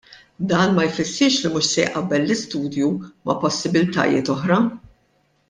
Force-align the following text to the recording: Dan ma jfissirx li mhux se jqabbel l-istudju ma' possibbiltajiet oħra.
Dan 0.51 0.69
ma 0.75 0.85
jfissirx 0.91 1.35
li 1.43 1.49
mhux 1.53 1.67
se 1.73 1.83
jqabbel 1.89 2.23
l-istudju 2.27 2.89
ma' 3.25 3.39
possibbiltajiet 3.45 4.33
oħra. 4.37 4.59